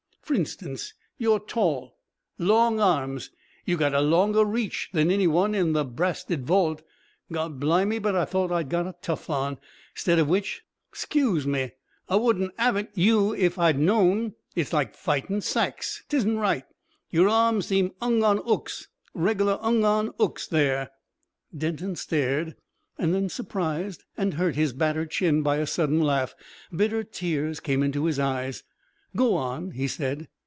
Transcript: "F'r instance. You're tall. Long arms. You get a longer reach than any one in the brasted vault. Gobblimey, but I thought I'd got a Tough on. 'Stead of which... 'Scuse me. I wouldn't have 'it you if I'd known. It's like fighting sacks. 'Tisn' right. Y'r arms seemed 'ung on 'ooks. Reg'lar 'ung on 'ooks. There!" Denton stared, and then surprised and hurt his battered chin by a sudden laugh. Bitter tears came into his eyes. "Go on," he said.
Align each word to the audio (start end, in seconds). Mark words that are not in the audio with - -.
"F'r 0.25 0.35
instance. 0.37 0.93
You're 1.17 1.41
tall. 1.41 1.97
Long 2.37 2.79
arms. 2.79 3.31
You 3.65 3.75
get 3.75 3.93
a 3.93 3.99
longer 3.99 4.45
reach 4.45 4.89
than 4.93 5.11
any 5.11 5.27
one 5.27 5.53
in 5.53 5.73
the 5.73 5.83
brasted 5.83 6.45
vault. 6.47 6.81
Gobblimey, 7.33 8.01
but 8.01 8.15
I 8.15 8.23
thought 8.23 8.49
I'd 8.49 8.69
got 8.69 8.87
a 8.87 8.95
Tough 9.01 9.29
on. 9.29 9.57
'Stead 9.93 10.19
of 10.19 10.29
which... 10.29 10.61
'Scuse 10.93 11.45
me. 11.45 11.73
I 12.07 12.15
wouldn't 12.15 12.57
have 12.57 12.77
'it 12.77 12.91
you 12.93 13.35
if 13.35 13.59
I'd 13.59 13.77
known. 13.77 14.35
It's 14.55 14.71
like 14.71 14.95
fighting 14.95 15.41
sacks. 15.41 16.01
'Tisn' 16.07 16.37
right. 16.37 16.63
Y'r 17.09 17.27
arms 17.27 17.65
seemed 17.65 17.91
'ung 18.01 18.23
on 18.23 18.37
'ooks. 18.49 18.87
Reg'lar 19.13 19.59
'ung 19.61 19.83
on 19.83 20.13
'ooks. 20.17 20.47
There!" 20.47 20.91
Denton 21.53 21.97
stared, 21.97 22.55
and 22.97 23.13
then 23.13 23.27
surprised 23.27 24.05
and 24.15 24.35
hurt 24.35 24.55
his 24.55 24.71
battered 24.71 25.11
chin 25.11 25.41
by 25.43 25.57
a 25.57 25.67
sudden 25.67 25.99
laugh. 25.99 26.35
Bitter 26.73 27.03
tears 27.03 27.59
came 27.59 27.83
into 27.83 28.05
his 28.05 28.17
eyes. 28.17 28.63
"Go 29.13 29.35
on," 29.35 29.71
he 29.71 29.89
said. 29.89 30.29